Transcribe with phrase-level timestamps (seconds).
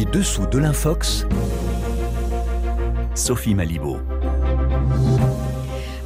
[0.00, 1.26] Les dessous de l'Infox,
[3.14, 3.98] Sophie Malibaud.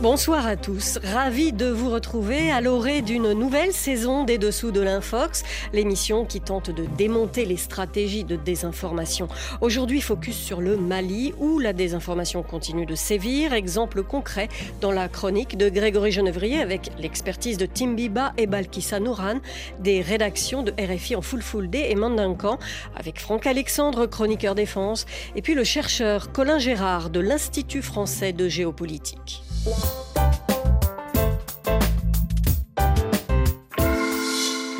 [0.04, 4.82] Bonsoir à tous, ravi de vous retrouver à l'orée d'une nouvelle saison des Dessous de
[4.82, 9.29] l'Infox, l'émission qui tente de démonter les stratégies de désinformation.
[9.62, 13.55] Aujourd'hui, focus sur le Mali où la désinformation continue de sévir.
[13.55, 14.51] Exemple concret
[14.82, 19.39] dans la chronique de Grégory Genevrier avec l'expertise de Tim Biba et Balkissa Nouran,
[19.79, 21.23] des rédactions de RFI en
[21.62, 22.59] Day et Mandincan
[22.95, 28.50] avec Franck Alexandre, chroniqueur défense, et puis le chercheur Colin Gérard de l'Institut français de
[28.50, 29.42] géopolitique.
[29.64, 30.13] Bye.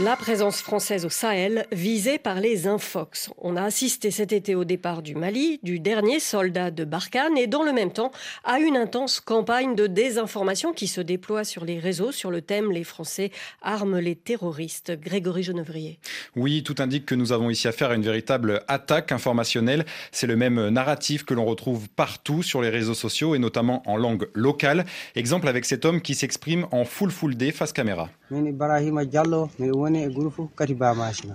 [0.05, 3.31] La présence française au Sahel visée par les Infox.
[3.39, 7.47] On a assisté cet été au départ du Mali, du dernier soldat de Barkhane et
[7.47, 8.12] dans le même temps
[8.45, 12.71] à une intense campagne de désinformation qui se déploie sur les réseaux sur le thème
[12.71, 13.31] Les Français
[13.62, 14.93] arment les terroristes.
[14.93, 15.98] Grégory Genevrier.
[16.37, 19.87] Oui, tout indique que nous avons ici affaire à une véritable attaque informationnelle.
[20.12, 23.97] C'est le même narratif que l'on retrouve partout sur les réseaux sociaux et notamment en
[23.97, 24.84] langue locale.
[25.15, 28.11] Exemple avec cet homme qui s'exprime en full full day face caméra.
[28.30, 31.34] min ibrahima diallo miɗo woni e groupe kati ba machina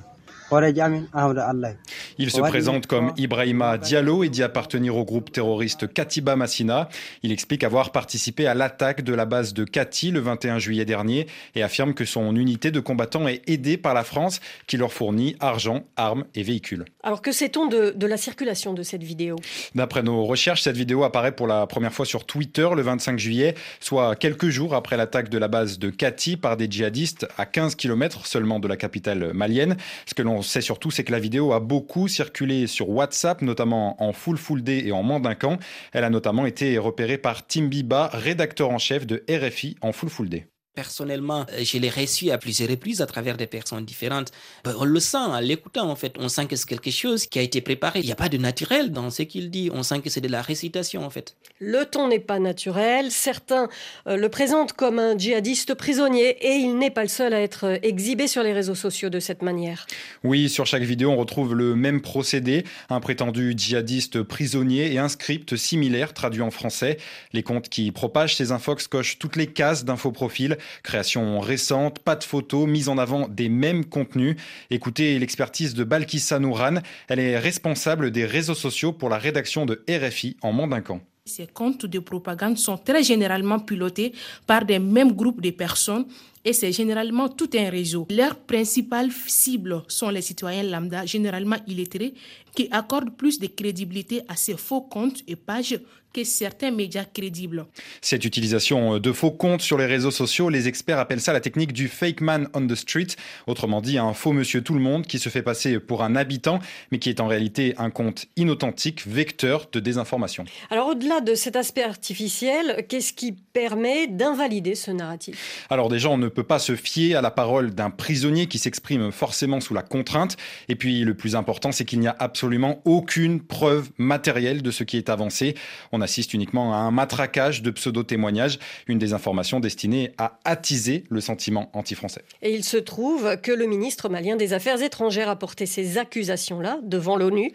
[0.49, 1.75] horeji amin ahmadou allahy
[2.21, 6.89] Il se présente comme Ibrahima Diallo et dit appartenir au groupe terroriste Katiba Massina.
[7.23, 11.27] Il explique avoir participé à l'attaque de la base de Kati le 21 juillet dernier
[11.55, 15.37] et affirme que son unité de combattants est aidée par la France qui leur fournit
[15.39, 16.83] argent, armes et véhicules.
[17.03, 19.37] Alors que sait-on de, de, la circulation de cette vidéo?
[19.73, 23.55] D'après nos recherches, cette vidéo apparaît pour la première fois sur Twitter le 25 juillet,
[23.79, 27.75] soit quelques jours après l'attaque de la base de Kati par des djihadistes à 15
[27.75, 29.77] km seulement de la capitale malienne.
[30.05, 33.41] Ce que l'on on sait surtout, c'est que la vidéo a beaucoup circulé sur WhatsApp,
[33.41, 35.57] notamment en full full day et en mandincan.
[35.93, 40.09] Elle a notamment été repérée par Tim Biba, rédacteur en chef de RFI en full
[40.09, 40.47] full day.
[40.79, 44.31] Personnellement, euh, je l'ai reçu à plusieurs reprises à travers des personnes différentes.
[44.63, 46.13] Ben, on le sent en l'écoutant, en fait.
[46.17, 47.99] On sent que c'est quelque chose qui a été préparé.
[47.99, 49.69] Il n'y a pas de naturel dans ce qu'il dit.
[49.73, 51.35] On sent que c'est de la récitation, en fait.
[51.59, 53.11] Le ton n'est pas naturel.
[53.11, 53.67] Certains
[54.07, 57.65] euh, le présentent comme un djihadiste prisonnier et il n'est pas le seul à être
[57.65, 59.85] euh, exhibé sur les réseaux sociaux de cette manière.
[60.23, 62.63] Oui, sur chaque vidéo, on retrouve le même procédé.
[62.89, 66.99] Un prétendu djihadiste prisonnier et un script similaire traduit en français.
[67.33, 70.57] Les comptes qui propagent ces infox cochent toutes les cases d'infoprofil.
[70.83, 74.35] Création récente, pas de photos, mise en avant des mêmes contenus.
[74.69, 76.75] Écoutez l'expertise de Balkissa Nouran.
[77.07, 81.01] Elle est responsable des réseaux sociaux pour la rédaction de RFI en Mandincan.
[81.29, 84.13] Ces comptes de propagande sont très généralement pilotés
[84.47, 86.05] par des mêmes groupes de personnes
[86.43, 88.07] et c'est généralement tout un réseau.
[88.09, 92.15] Leurs principales cibles sont les citoyens lambda, généralement illettrés,
[92.55, 95.79] qui accordent plus de crédibilité à ces faux comptes et pages
[96.13, 97.65] que certains médias crédibles.
[98.01, 101.73] Cette utilisation de faux comptes sur les réseaux sociaux, les experts appellent ça la technique
[101.73, 103.07] du fake man on the street,
[103.47, 106.59] autrement dit un faux monsieur tout le monde qui se fait passer pour un habitant,
[106.91, 110.45] mais qui est en réalité un compte inauthentique, vecteur de désinformation.
[110.69, 115.67] Alors au-delà de cet aspect artificiel, qu'est-ce qui permet d'invalider ce narratif?
[115.69, 119.11] Alors déjà, on ne peut pas se fier à la parole d'un prisonnier qui s'exprime
[119.11, 120.37] forcément sous la contrainte,
[120.67, 124.83] et puis le plus important, c'est qu'il n'y a absolument aucune preuve matérielle de ce
[124.83, 125.55] qui est avancé.
[125.91, 131.19] On on assiste uniquement à un matraquage de pseudo-témoignages, une désinformation destinée à attiser le
[131.19, 132.23] sentiment anti-français.
[132.41, 136.79] Et il se trouve que le ministre malien des Affaires étrangères a porté ces accusations-là
[136.83, 137.51] devant l'ONU.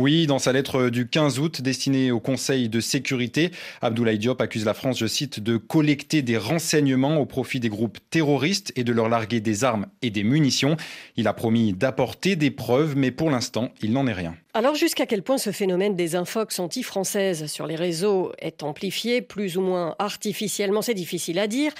[0.00, 3.50] Oui, dans sa lettre du 15 août destinée au Conseil de sécurité,
[3.82, 7.98] Abdoulaye Diop accuse la France, je cite, de collecter des renseignements au profit des groupes
[8.08, 10.78] terroristes et de leur larguer des armes et des munitions.
[11.18, 14.34] Il a promis d'apporter des preuves, mais pour l'instant, il n'en est rien.
[14.54, 19.58] Alors jusqu'à quel point ce phénomène des infox anti-françaises sur les réseaux est amplifié, plus
[19.58, 21.72] ou moins artificiellement, c'est difficile à dire.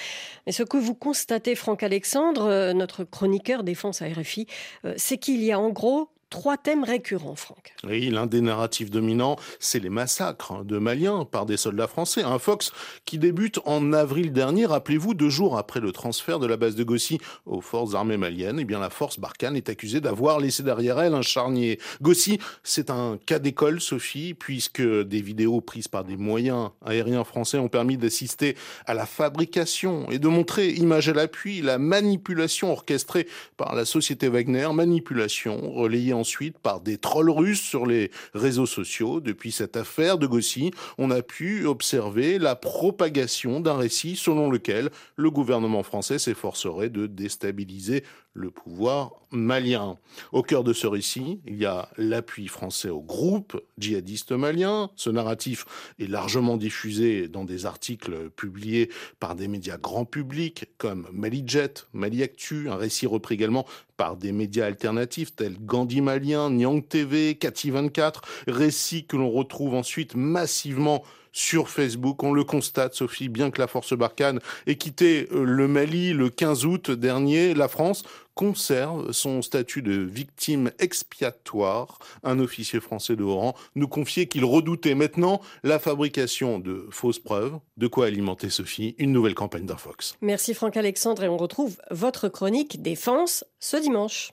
[0.44, 4.46] Mais ce que vous constatez, Franck Alexandre, euh, notre chroniqueur défense à RFI,
[4.84, 7.74] euh, c'est qu'il y a en gros trois thèmes récurrents, Franck.
[7.84, 12.22] Oui, l'un des narratifs dominants, c'est les massacres de Maliens par des soldats français.
[12.22, 12.72] Un Fox
[13.04, 16.84] qui débute en avril dernier, rappelez-vous, deux jours après le transfert de la base de
[16.84, 18.58] Gossi aux forces armées maliennes.
[18.60, 21.80] Eh bien, la force Barkhane est accusée d'avoir laissé derrière elle un charnier.
[22.00, 27.58] Gossi, c'est un cas d'école, Sophie, puisque des vidéos prises par des moyens aériens français
[27.58, 28.56] ont permis d'assister
[28.86, 33.26] à la fabrication et de montrer, image à l'appui, la manipulation orchestrée
[33.56, 39.20] par la société Wagner, manipulation relayée ensuite par des trolls russes sur les réseaux sociaux.
[39.20, 44.90] Depuis cette affaire de Gossi, on a pu observer la propagation d'un récit selon lequel
[45.16, 49.98] le gouvernement français s'efforcerait de déstabiliser le pouvoir malien.
[50.32, 54.90] Au cœur de ce récit, il y a l'appui français au groupe djihadiste malien.
[54.96, 55.66] Ce narratif
[55.98, 62.22] est largement diffusé dans des articles publiés par des médias grand public comme Malijet, Mali
[62.22, 63.66] Actu, un récit repris également
[63.96, 69.74] par des médias alternatifs tels Gandhi Malien, Nyang TV, Kati 24, récits que l'on retrouve
[69.74, 72.22] ensuite massivement sur Facebook.
[72.22, 76.30] On le constate, Sophie, bien que la force Barkhane ait quitté euh, le Mali le
[76.30, 78.02] 15 août dernier, la France
[78.34, 81.98] conserve son statut de victime expiatoire.
[82.22, 87.58] Un officier français de rang nous confiait qu'il redoutait maintenant la fabrication de fausses preuves.
[87.76, 90.16] De quoi alimenter, Sophie, une nouvelle campagne d'Infox.
[90.22, 94.32] Merci Franck Alexandre et on retrouve votre chronique Défense ce dimanche.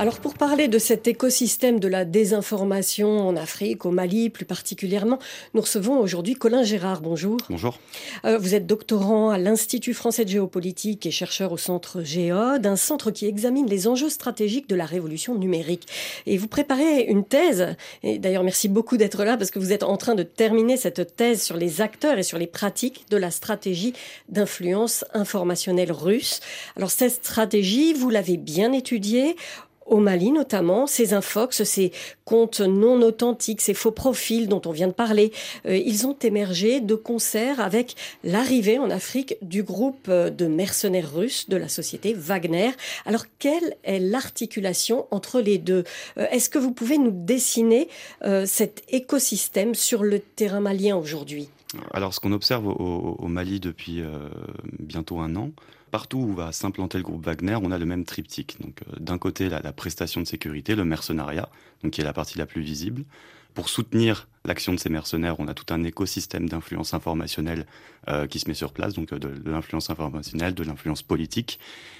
[0.00, 5.18] Alors pour parler de cet écosystème de la désinformation en Afrique, au Mali plus particulièrement,
[5.52, 7.02] nous recevons aujourd'hui Colin Gérard.
[7.02, 7.36] Bonjour.
[7.50, 7.78] Bonjour.
[8.24, 12.76] Euh, vous êtes doctorant à l'Institut français de géopolitique et chercheur au centre Géode, un
[12.76, 15.86] centre qui examine les enjeux stratégiques de la révolution numérique.
[16.24, 19.82] Et vous préparez une thèse, et d'ailleurs merci beaucoup d'être là parce que vous êtes
[19.82, 23.30] en train de terminer cette thèse sur les acteurs et sur les pratiques de la
[23.30, 23.92] stratégie
[24.30, 26.40] d'influence informationnelle russe.
[26.74, 29.36] Alors cette stratégie, vous l'avez bien étudiée
[29.90, 31.92] au Mali notamment, ces infox, ces
[32.24, 35.32] comptes non authentiques, ces faux profils dont on vient de parler,
[35.66, 41.12] euh, ils ont émergé de concert avec l'arrivée en Afrique du groupe euh, de mercenaires
[41.12, 42.70] russes de la société Wagner.
[43.04, 45.84] Alors quelle est l'articulation entre les deux?
[46.18, 47.88] Euh, Est-ce que vous pouvez nous dessiner
[48.44, 51.48] cet écosystème sur le terrain malien aujourd'hui?
[51.92, 54.02] Alors, ce qu'on observe au, Mali depuis
[54.78, 55.50] bientôt un an,
[55.90, 58.56] Partout où va s'implanter le groupe Wagner, on a le même triptyque.
[58.62, 61.48] Euh, d'un côté, la, prestation de sécurité, le mercenariat,
[61.90, 63.04] qui est la partie la plus visible.
[63.54, 67.66] Pour soutenir l'action de ces mercenaires, on a tout un écosystème d'influence informationnelle
[68.08, 71.58] euh, qui se met sur place, donc euh, de, l'influence informationnelle, de l'influence politique.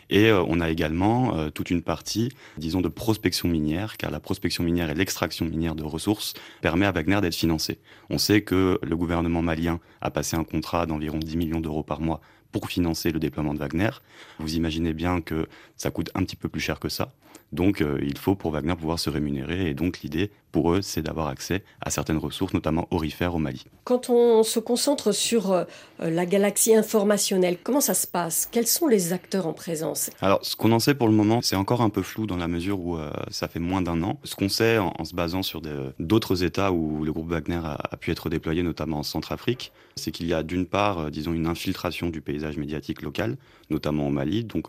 [0.08, 4.90] Et on a également toute une partie, disons, de prospection minière, car la prospection minière
[4.90, 7.78] et l'extraction minière de ressources permet à Wagner d'être financé.
[8.08, 12.00] On sait que le gouvernement malien a passé un contrat d'environ 10 millions d'euros par
[12.00, 12.20] mois
[12.52, 13.90] pour financer le déploiement de Wagner.
[14.38, 17.12] Vous imaginez bien que ça coûte un petit peu plus cher que ça.
[17.52, 21.02] Donc euh, il faut pour Wagner pouvoir se rémunérer et donc l'idée pour eux c'est
[21.02, 23.64] d'avoir accès à certaines ressources, notamment orifères au Mali.
[23.84, 25.64] Quand on se concentre sur euh,
[25.98, 28.48] la galaxie informationnelle, comment ça se passe?
[28.50, 30.10] Quels sont les acteurs en présence?
[30.20, 32.48] Alors ce qu'on en sait pour le moment c'est encore un peu flou dans la
[32.48, 34.18] mesure où euh, ça fait moins d'un an.
[34.24, 35.62] Ce qu'on sait en, en, se basant sur
[35.98, 40.10] d'autres États où le groupe Wagner a, a, pu être déployé, notamment en Centrafrique, c'est
[40.10, 43.36] qu'il y a d'une part, disons, une infiltration du paysage médiatique local,
[43.70, 44.44] notamment au Mali.
[44.44, 44.68] Donc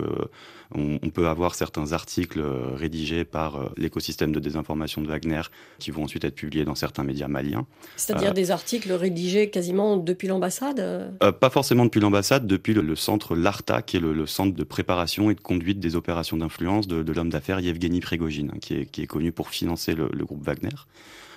[0.73, 2.41] on, on peut avoir certains articles
[2.75, 5.41] rédigés par euh, l'écosystème de désinformation de Wagner,
[5.79, 7.65] qui vont ensuite être publiés dans certains médias maliens.
[7.95, 12.81] C'est-à-dire euh, des articles rédigés quasiment depuis l'ambassade euh, Pas forcément depuis l'ambassade, depuis le,
[12.81, 16.37] le, centre LARTA, qui est le, le, centre de préparation et de conduite des opérations
[16.37, 19.93] d'influence de, de l'homme d'affaires Yevgeny Prigogine, hein, qui, est, qui est connu pour financer
[19.93, 20.69] le, le groupe Wagner.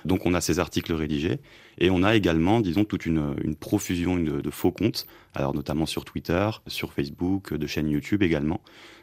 [0.04, 1.38] Donc on a ces articles rédigés
[1.78, 5.86] et on a également, disons, toute une, une profusion de, de, faux comptes, alors notamment
[5.86, 8.60] sur Twitter, sur Facebook, de chaînes YouTube également.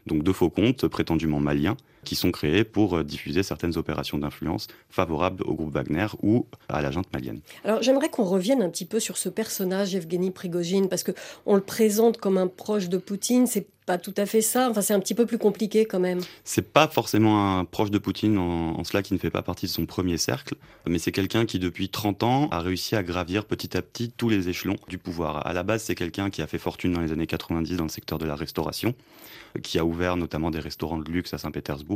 [0.07, 4.67] Donc de faux comptes prétendument maliens qui sont créés pour euh, diffuser certaines opérations d'influence
[4.89, 7.39] favorables au groupe Wagner ou à la junte malienne.
[7.63, 11.11] Alors j'aimerais qu'on revienne un petit peu sur ce personnage, Evgeny Prigogine, parce que
[11.45, 13.47] on le présente comme un proche de Poutine.
[13.47, 14.69] C'est pas tout à fait ça.
[14.69, 16.19] Enfin, c'est un petit peu plus compliqué quand même.
[16.43, 19.65] C'est pas forcément un proche de Poutine en, en, cela qui ne fait pas partie
[19.65, 20.55] de son premier cercle,
[20.87, 24.29] mais c'est quelqu'un qui depuis 30 ans a réussi à gravir petit à petit tous
[24.29, 25.45] les échelons du pouvoir.
[25.45, 27.89] À la base, c'est quelqu'un qui a fait fortune dans les années 90 dans le
[27.89, 28.93] secteur de la restauration,
[29.63, 31.90] qui a ouvert notamment des restaurants de luxe à Saint-Pétersbourg,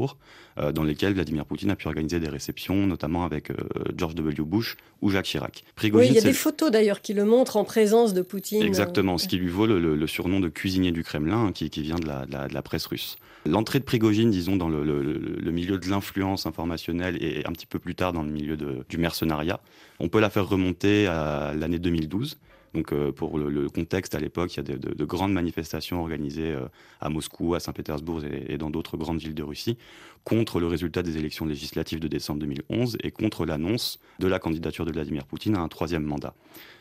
[0.58, 3.56] euh, dans lesquels Vladimir Poutine a pu organiser des réceptions, notamment avec euh,
[3.96, 4.44] George W.
[4.44, 5.64] Bush ou Jacques Chirac.
[5.76, 8.64] Prigogine, oui, il y a des photos d'ailleurs qui le montrent en présence de Poutine.
[8.64, 11.82] Exactement, ce qui lui vaut le, le, le surnom de cuisinier du Kremlin, qui, qui
[11.82, 13.18] vient de la, de la, de la presse russe.
[13.48, 17.78] L'entrée de Prigogine, disons, dans le, le milieu de l'influence informationnelle et un petit peu
[17.78, 19.60] plus tard dans le milieu de, du mercenariat,
[20.00, 22.38] on peut la faire remonter à l'année 2012.
[22.76, 26.02] Donc, euh, pour le, contexte, à l'époque, il y a de, de, de, grandes manifestations
[26.02, 26.68] organisées euh,
[27.00, 29.78] à Moscou, à Saint-Pétersbourg et, dans d'autres grandes villes de Russie
[30.26, 34.84] contre le résultat des élections législatives de décembre 2011 et contre l'annonce de la candidature
[34.84, 36.34] de Vladimir Poutine à un troisième mandat.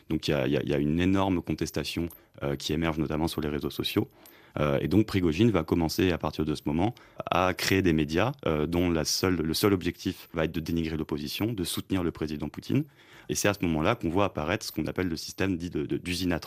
[0.09, 2.09] Donc, il y a, il y a une énorme contestation
[2.43, 4.09] euh, qui émerge notamment sur les réseaux sociaux.
[4.59, 6.95] Euh, et donc Prigogine va commencer à partir de ce moment
[7.29, 10.97] à créer des médias euh, dont la seule, le seul objectif va être de dénigrer
[10.97, 12.85] l'opposition, de soutenir le président Poutine.
[13.29, 16.31] Et c'est à ce moment-là qu'on voit apparaître ce qu'on appelle le système dit d'usine
[16.31, 16.39] à.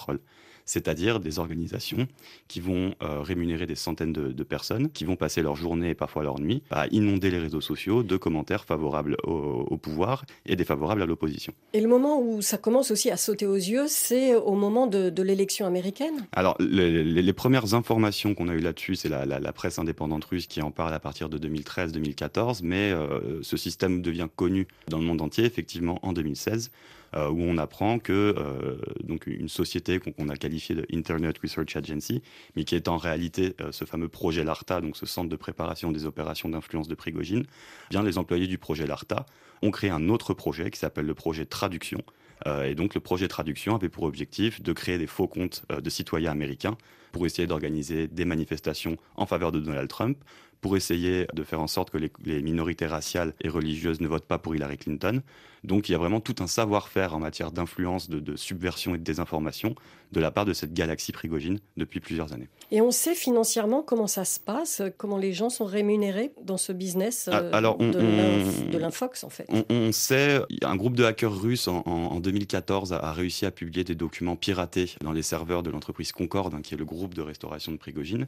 [0.69, 2.07] C'est-à-dire des organisations
[2.47, 6.23] qui vont euh, rémunérer des centaines de, personnes, qui vont passer leur journée et parfois
[6.23, 11.07] leur nuit à inonder les réseaux sociaux de commentaires favorables au, pouvoir et défavorables à
[11.07, 11.55] l'opposition.
[11.73, 15.23] Et le moment où ça commence aussi à sauter aux yeux, c'est au moment de,
[15.23, 16.27] l'élection américaine?
[16.33, 20.71] Alors, les, premières informations qu'on a eues là-dessus, c'est la, presse indépendante russe qui en
[20.71, 25.45] parle à partir de 2013-2014, mais euh, ce système devient connu dans le monde entier,
[25.45, 26.71] effectivement, en 2016.
[27.17, 31.75] Euh, où on apprend que euh, donc une société qu'on a qualifiée de Internet Research
[31.75, 32.21] Agency,
[32.55, 35.91] mais qui est en réalité euh, ce fameux projet LARTA, donc ce centre de préparation
[35.91, 37.45] des opérations d'influence de Prigogine,
[37.88, 39.25] bien les employés du projet LARTA
[39.62, 42.03] ont créé un autre projet qui s'appelle le projet Traduction.
[42.47, 46.31] et donc le projet Traduction avait pour objectif de créer des faux comptes de citoyens
[46.31, 46.77] américains
[47.11, 50.17] pour essayer d'organiser des manifestations en faveur de Donald Trump,
[50.61, 54.38] pour essayer de faire en sorte que les, minorités raciales et religieuses ne votent pas
[54.38, 55.23] pour Hillary Clinton.
[55.65, 59.03] Donc il y a vraiment tout un savoir-faire en matière d'influence, de, subversion et de
[59.03, 59.75] désinformation
[60.12, 62.49] de la part de cette galaxie prigogine depuis plusieurs années.
[62.71, 66.73] Et on sait financièrement comment ça se passe, comment les gens sont rémunérés dans ce
[66.73, 69.47] business ah, euh, de l'infox en fait.
[69.69, 74.37] On, sait, un groupe de hackers russes en, 2014 a, réussi à publier des documents
[74.37, 77.77] piratés dans les serveurs de l'entreprise Concorde, hein, qui est le groupe de restauration de
[77.77, 78.27] Prigogine.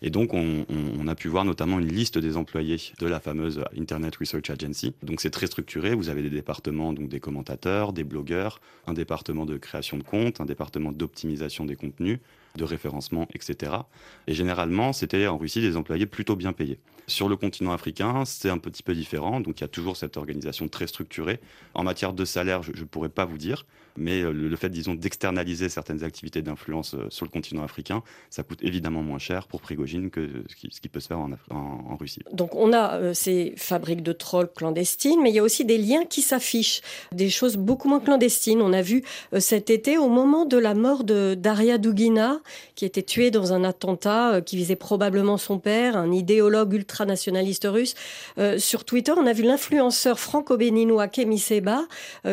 [0.00, 0.64] Et donc on,
[0.98, 4.94] on a pu voir notamment une liste des employés de la fameuse Internet Research Agency.
[5.02, 9.44] Donc c'est très structuré, vous avez des départements, donc des commentateurs, des blogueurs, un département
[9.44, 12.18] de création de comptes, un département d'optimisation des contenus,
[12.58, 13.72] de référencement, etc.
[14.26, 16.78] Et généralement, c'était en Russie des employés plutôt bien payés.
[17.06, 20.18] Sur le continent africain, c'est un petit peu différent, donc il y a toujours cette
[20.18, 21.40] organisation très structurée.
[21.72, 23.64] En matière de salaire, je ne pourrais pas vous dire,
[23.98, 28.42] mais euh, le, fait, disons, d'externaliser certaines activités d'influence euh, sur le continent africain, ça
[28.42, 32.20] coûte évidemment moins cher pour Prigogine que ce qui, peut se faire en, Russie.
[32.32, 35.78] Donc on a euh, ces fabriques de trolls clandestines, mais il y a aussi des
[35.78, 36.80] liens qui s'affichent,
[37.12, 38.62] des choses beaucoup moins clandestines.
[38.62, 39.02] On a vu
[39.38, 42.40] cet été, au moment de la mort de Daria Dugina,
[42.74, 47.94] qui était tuée dans un attentat qui visait probablement son père, un idéologue ultranationaliste russe,
[48.58, 51.82] sur Twitter, on a vu l'influenceur franco-béninois Kemi Seba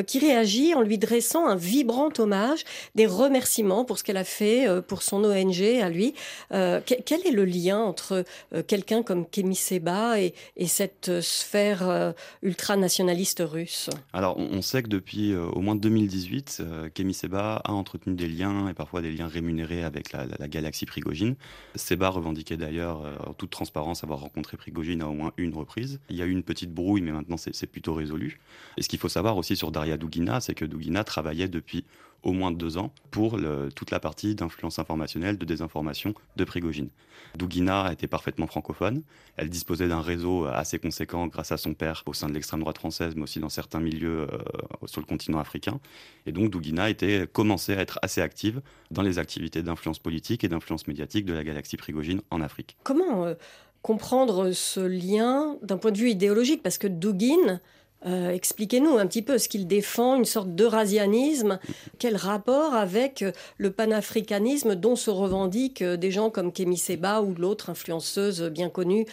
[0.07, 2.63] qui réagit en lui dressant un vibrant hommage,
[2.95, 6.13] des remerciements pour ce qu'elle a fait euh, pour son ONG à lui.
[6.51, 10.33] Euh, quel est le lien entre euh, quelqu'un comme Kemi Seba et,
[10.67, 13.89] cette sphère ultranationaliste russe?
[14.11, 18.73] Alors, on sait que depuis au moins 2018, Kemi Seba a entretenu des liens et
[18.73, 21.35] parfois des liens rémunérés avec la, galaxie Prigogine.
[21.75, 25.99] Seba revendiquait d'ailleurs en toute transparence avoir rencontré Prigogine à au moins une reprise.
[26.09, 28.39] Il y a eu une petite brouille, mais maintenant c'est plutôt résolu.
[28.77, 31.85] Et ce qu'il faut savoir aussi sur Daria Dugina, c'est que Dugina travaillait depuis
[32.25, 33.39] au moins deux ans pour
[33.75, 36.89] toute la partie d'influence informationnelle, de désinformation de Prigogine.
[37.35, 39.03] Dougina était parfaitement francophone.
[39.37, 42.77] Elle disposait d'un réseau assez conséquent grâce à son père au sein de l'extrême droite
[42.77, 44.37] française, mais aussi dans certains milieux euh,
[44.85, 45.79] sur le continent africain.
[46.25, 50.47] Et donc Dougina était commençait à être assez active dans les activités d'influence politique et
[50.47, 52.77] d'influence médiatique de la galaxie Prigogine en Afrique.
[52.83, 53.35] Comment euh,
[53.81, 56.63] comprendre ce lien d'un point de vue idéologique?
[56.63, 57.59] Parce que Douguin
[58.05, 61.59] euh, expliquez-nous un petit peu ce qu'il défend, une sorte d'eurasianisme.
[61.97, 67.21] Quel rapport avec euh, le panafricanisme dont se revendiquent euh, des gens comme Kemi Seba
[67.21, 69.05] ou l'autre influenceuse bien connue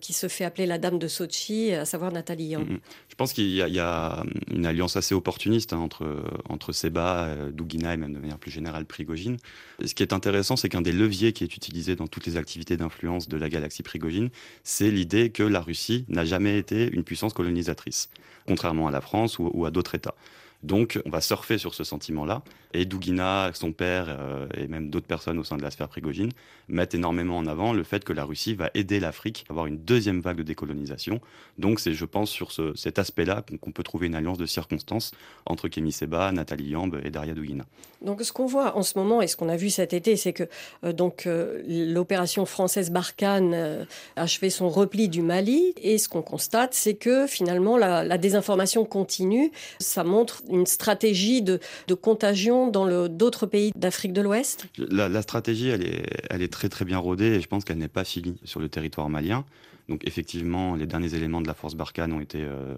[0.00, 2.80] qui se fait appeler la dame de Sochi, à savoir Nathalie Young mm-hmm.
[3.08, 6.06] Je pense qu'il y, a une alliance assez opportuniste hein, entre,
[6.48, 9.38] entre Seba, Dougina et même de manière plus générale Prigogine.
[9.84, 12.76] Ce qui est intéressant, c'est qu'un des leviers qui est utilisé dans toutes les activités
[12.76, 14.28] d'influence de la galaxie Prigogine,
[14.64, 18.10] c'est l'idée que la Russie n'a jamais été une puissance colonisatrice
[18.46, 20.14] contrairement à la France ou, à d'autres États.
[20.62, 22.42] Donc, on va surfer sur ce sentiment-là.
[22.72, 26.30] Et Douguina, son père euh, et même d'autres personnes au sein de la sphère prigogine
[26.68, 29.78] mettent énormément en avant le fait que la Russie va aider l'Afrique à avoir une
[29.78, 31.20] deuxième vague de décolonisation.
[31.58, 35.12] Donc, c'est, je pense, sur cet aspect-là qu'on, peut trouver une alliance de circonstances
[35.46, 37.64] entre Kémy Seba, Nathalie Yamb et Daria Douguina.
[38.02, 40.32] Donc, ce qu'on voit en ce moment et ce qu'on a vu cet été, c'est
[40.32, 40.44] que
[40.84, 43.86] euh, donc euh, l'opération française Barkhane
[44.16, 45.74] a achevé son repli du Mali.
[45.80, 49.50] Et ce qu'on constate, c'est que finalement, la, la désinformation continue.
[49.80, 51.60] Ça montre une stratégie de,
[52.00, 54.66] contagion dans d'autres pays d'Afrique de l'Ouest?
[54.78, 58.38] La, stratégie, elle est, très très bien rodée et je pense qu'elle n'est pas finie
[58.44, 59.44] sur le territoire malien.
[59.88, 62.74] Donc effectivement, les derniers éléments de la force Barkhane ont été euh,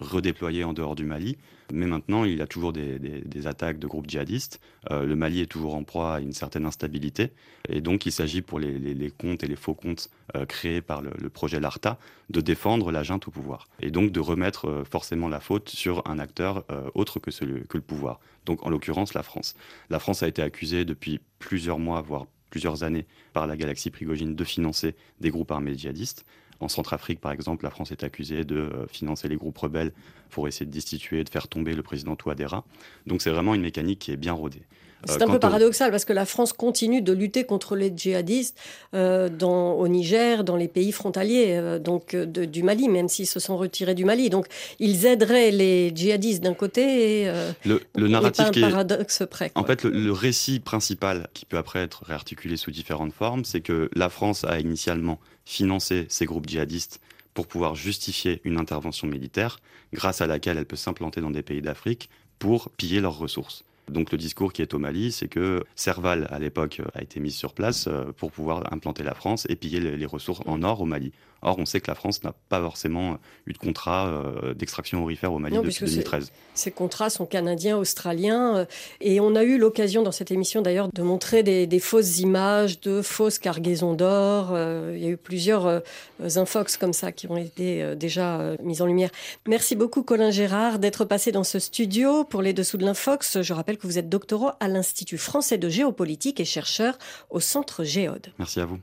[0.00, 1.36] redéployés en dehors du Mali.
[1.72, 4.60] Mais maintenant, il y a toujours des, attaques de groupes djihadistes.
[4.90, 7.32] Euh, le Mali est toujours en proie à une certaine instabilité.
[7.68, 11.30] Et donc, il s'agit pour les, comptes et les faux comptes euh, créés par le,
[11.30, 11.98] projet LARTA
[12.30, 13.68] de défendre la junte au pouvoir.
[13.80, 16.64] Et donc, de remettre euh, forcément la faute sur un acteur
[16.94, 18.20] autre que, celui, que le pouvoir.
[18.46, 19.54] Donc, en l'occurrence, la France.
[19.90, 24.34] La France a été accusée depuis plusieurs mois, voire plusieurs années, par la galaxie Prigogine
[24.34, 26.26] de financer des groupes armés djihadistes.
[26.60, 29.92] En Centrafrique, par exemple, la France est accusée de euh, financer les groupes rebelles
[30.28, 32.64] pour essayer de destituer, de faire tomber le président Touadéra.
[33.06, 34.62] Donc c'est vraiment une mécanique qui est bien rodée.
[35.06, 38.58] C'est un peu paradoxal parce que la France continue de lutter contre les djihadistes
[38.92, 43.94] dans, au Niger, dans les pays frontaliers donc, du Mali, même s'ils se sont retirés
[43.94, 44.30] du Mali.
[44.30, 44.46] Donc
[44.78, 47.32] ils aideraient les djihadistes d'un côté et
[47.64, 49.50] le, le narratif pas un paradoxe près.
[49.54, 53.60] En fait, le, le récit principal qui peut après être réarticulé sous différentes formes, c'est
[53.60, 57.00] que la France a initialement financé ces groupes djihadistes
[57.34, 59.60] pour pouvoir justifier une intervention militaire
[59.92, 63.64] grâce à laquelle elle peut s'implanter dans des pays d'Afrique pour piller leurs ressources.
[63.90, 67.34] Donc le discours qui est au Mali, c'est que Serval, à l'époque, a été mise
[67.34, 70.86] sur place euh, pour pouvoir implanter la France et piller les ressources en or au
[70.86, 71.12] Mali.
[71.42, 75.32] Or, on sait que la France n'a pas forcément eu de contrat euh, d'extraction aurifère
[75.32, 76.32] au Mali depuis 2013.
[76.54, 78.56] Ces contrats sont canadiens, australiens.
[78.58, 78.64] Euh,
[79.00, 83.00] et on a eu l'occasion dans cette émission d'ailleurs de montrer des, fausses images de
[83.00, 84.50] fausses cargaisons d'or.
[84.94, 85.82] il y a eu plusieurs
[86.22, 89.10] infox comme ça qui ont été déjà mises en lumière.
[89.48, 93.40] Merci beaucoup Colin Gérard d'être passé dans ce studio pour les dessous de l'infox.
[93.40, 96.98] Je rappelle que vous êtes doctorant à l'Institut français de géopolitique et chercheur
[97.30, 98.28] au Centre Géode.
[98.38, 98.78] Merci à vous.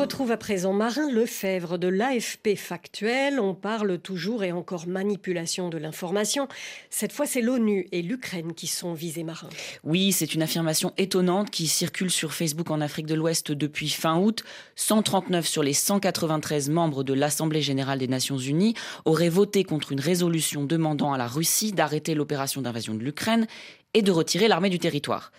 [0.00, 3.38] Retrouve à présent Marin Lefebvre de l'AFP Factuel.
[3.38, 6.48] On parle toujours et encore manipulation de l'information.
[6.88, 9.50] Cette fois, c'est l'ONU et l'Ukraine qui sont visés, Marin.
[9.84, 14.18] Oui, c'est une affirmation étonnante qui circule sur Facebook en Afrique de l'Ouest depuis fin
[14.18, 14.42] août.
[14.74, 20.00] 139 sur les 193 membres de l'Assemblée générale des Nations unies auraient voté contre une
[20.00, 23.46] résolution demandant à la Russie d'arrêter l'opération d'invasion de l'Ukraine
[23.92, 25.30] et de retirer l'armée du territoire.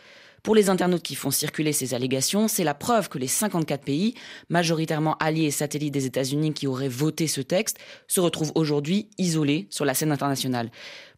[0.44, 4.16] Pour les internautes qui font circuler ces allégations, c'est la preuve que les 54 pays,
[4.50, 9.68] majoritairement alliés et satellites des États-Unis qui auraient voté ce texte, se retrouvent aujourd'hui isolés
[9.70, 10.72] sur la scène internationale.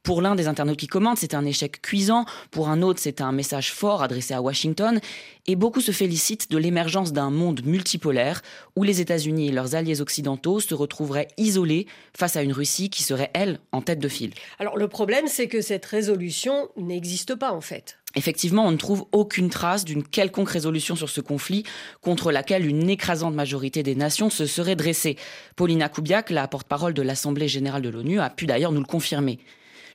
[0.03, 2.25] Pour l'un des internautes qui commentent, c'est un échec cuisant.
[2.51, 4.99] Pour un autre, c'est un message fort adressé à Washington.
[5.47, 8.41] Et beaucoup se félicitent de l'émergence d'un monde multipolaire
[8.75, 11.87] où les États-Unis et leurs alliés occidentaux se retrouveraient isolés
[12.17, 14.33] face à une Russie qui serait, elle, en tête de file.
[14.59, 17.97] Alors le problème, c'est que cette résolution n'existe pas en fait.
[18.15, 21.63] Effectivement, on ne trouve aucune trace d'une quelconque résolution sur ce conflit
[22.01, 25.17] contre laquelle une écrasante majorité des nations se serait dressée.
[25.55, 29.39] Paulina Kubiak, la porte-parole de l'Assemblée générale de l'ONU, a pu d'ailleurs nous le confirmer.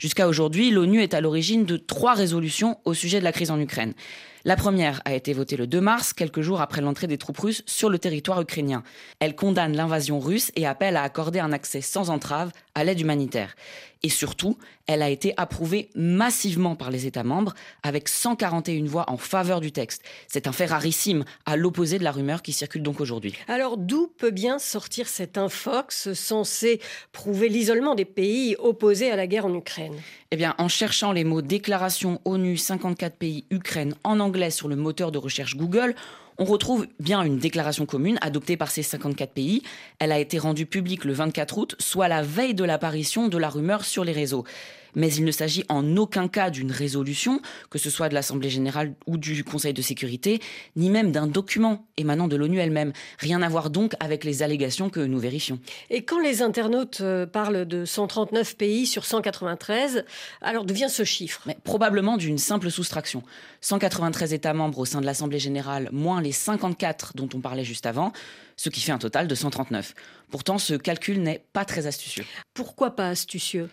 [0.00, 3.58] Jusqu'à aujourd'hui, l'ONU est à l'origine de trois résolutions au sujet de la crise en
[3.58, 3.94] Ukraine.
[4.44, 7.62] La première a été votée le 2 mars, quelques jours après l'entrée des troupes russes
[7.66, 8.84] sur le territoire ukrainien.
[9.18, 13.56] Elle condamne l'invasion russe et appelle à accorder un accès sans entrave à l'aide humanitaire.
[14.04, 14.56] Et surtout,
[14.86, 19.72] elle a été approuvée massivement par les États membres, avec 141 voix en faveur du
[19.72, 20.04] texte.
[20.28, 23.34] C'est un fait rarissime, à l'opposé de la rumeur qui circule donc aujourd'hui.
[23.48, 29.26] Alors d'où peut bien sortir cet infox censé prouver l'isolement des pays opposés à la
[29.26, 29.96] guerre en Ukraine?
[30.30, 34.76] Eh bien, en cherchant les mots déclaration ONU 54 pays Ukraine en anglais sur le
[34.76, 35.96] moteur de recherche Google,
[36.38, 39.62] on retrouve bien une déclaration commune adoptée par ces 54 pays.
[39.98, 43.48] Elle a été rendue publique le 24 août, soit la veille de l'apparition de la
[43.48, 44.44] rumeur sur les réseaux
[44.94, 48.94] mais il ne s'agit en aucun cas d'une résolution, que ce soit de l'Assemblée générale
[49.06, 50.40] ou du Conseil de sécurité,
[50.76, 52.92] ni même d'un document émanant de l'ONU elle-même.
[53.18, 55.58] Rien à voir donc avec les allégations que nous vérifions.
[55.90, 60.04] Et quand les internautes euh, parlent de 139 pays sur 193,
[60.40, 61.42] alors d'où vient ce chiffre?
[61.46, 63.22] Mais Probablement d'une simple soustraction.
[63.60, 67.86] 193 États membres au sein de l'Assemblée générale, moins les 54 dont on parlait juste
[67.86, 68.12] avant,
[68.56, 69.94] ce qui fait un total de 139.
[70.30, 72.24] Pourtant, ce calcul n'est pas très astucieux.
[72.54, 73.68] Pourquoi pas astucieux?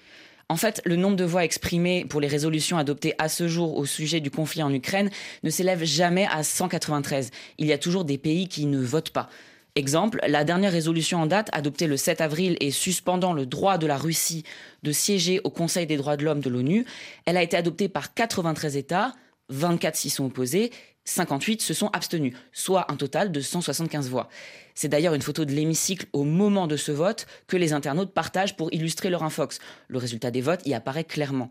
[0.48, 3.86] En fait, le nombre de voix exprimées pour les résolutions adoptées à ce jour au
[3.86, 5.10] sujet du conflit en Ukraine
[5.44, 7.32] ne s'élève jamais à 193.
[7.58, 9.30] Il y a toujours des pays qui ne votent pas.
[9.78, 13.88] Exemple, la dernière résolution en date, adoptée le 7 avril et suspendant le droit de
[13.88, 14.44] la Russie
[14.84, 16.86] de siéger au Conseil des droits de l'homme de l'ONU,
[17.26, 19.14] elle a été adoptée par 93 États,
[19.50, 20.72] 24 s'y sont opposés
[21.06, 24.28] 58 se sont abstenus, soit un total de 175 voix.
[24.74, 28.58] C'est d'ailleurs une photo de l'hémicycle au moment de ce vote que les internautes partagent
[28.58, 29.60] pour illustrer leur infox.
[29.88, 31.50] Le résultat des votes y apparaît clairement.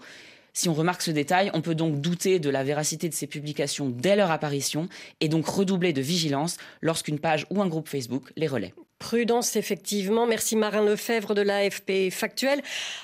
[0.53, 3.88] Si on remarque ce détail, on peut donc douter de la véracité de ces publications
[3.88, 4.88] dès leur apparition
[5.21, 8.75] et donc redoubler de vigilance lorsqu'une page ou un groupe Facebook les relaie.
[8.99, 10.27] Prudence, effectivement.
[10.27, 12.63] Merci Marin Lefebvre de l'AFP Factuel.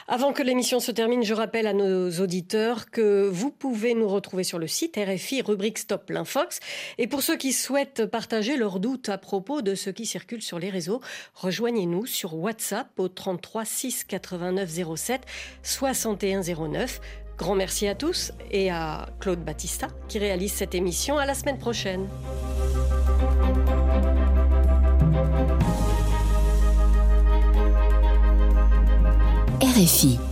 [0.08, 4.44] Avant que l'émission se termine, je rappelle à nos auditeurs que vous pouvez nous retrouver
[4.44, 6.60] sur le site RFI, rubrique Stop l'Infox.
[6.98, 10.58] Et pour ceux qui souhaitent partager leurs doutes à propos de ce qui circule sur
[10.58, 11.00] les réseaux,
[11.34, 15.22] rejoignez-nous sur WhatsApp au 33 6 89 07
[15.62, 17.00] 61 09.
[17.36, 21.18] Grand merci à tous et à Claude Battista qui réalise cette émission.
[21.18, 22.06] À la semaine prochaine.
[29.60, 30.29] RFI.